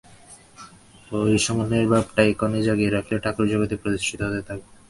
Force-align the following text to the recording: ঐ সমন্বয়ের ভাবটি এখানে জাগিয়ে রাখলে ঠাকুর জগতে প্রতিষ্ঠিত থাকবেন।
ঐ 1.11 1.19
সমন্বয়ের 1.37 1.87
ভাবটি 1.91 2.21
এখানে 2.25 2.57
জাগিয়ে 2.67 2.91
রাখলে 2.91 3.15
ঠাকুর 3.23 3.45
জগতে 3.51 3.75
প্রতিষ্ঠিত 3.81 4.21
থাকবেন। 4.39 4.59